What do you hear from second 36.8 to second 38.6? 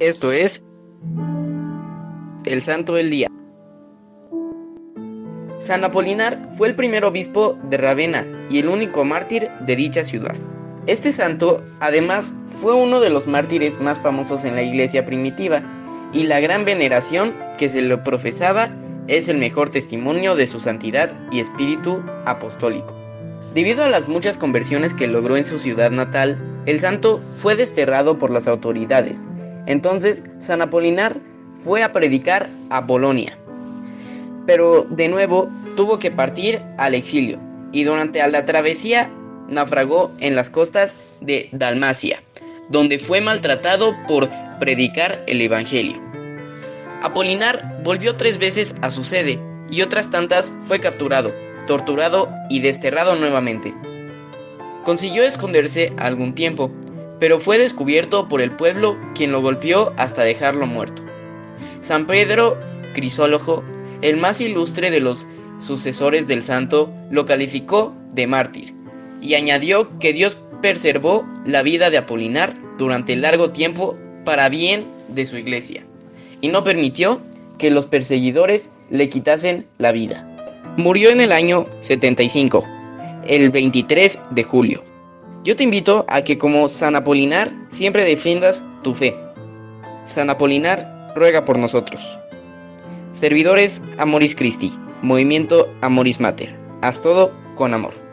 exilio y durante la